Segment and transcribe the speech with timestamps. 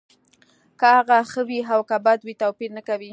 [0.79, 3.09] که هغه ښه وي او که بد وي توپیر نه کوي